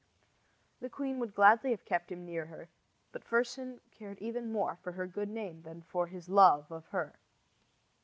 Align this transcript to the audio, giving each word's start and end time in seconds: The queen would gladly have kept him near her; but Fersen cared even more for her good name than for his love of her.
The 0.79 0.89
queen 0.89 1.19
would 1.19 1.35
gladly 1.35 1.69
have 1.69 1.85
kept 1.85 2.11
him 2.11 2.25
near 2.25 2.47
her; 2.47 2.69
but 3.11 3.23
Fersen 3.23 3.81
cared 3.91 4.17
even 4.17 4.51
more 4.51 4.77
for 4.81 4.93
her 4.93 5.05
good 5.05 5.29
name 5.29 5.61
than 5.61 5.83
for 5.83 6.07
his 6.07 6.27
love 6.27 6.71
of 6.71 6.87
her. 6.87 7.13